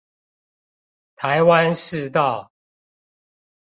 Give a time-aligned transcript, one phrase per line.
[1.15, 2.51] 臺灣市道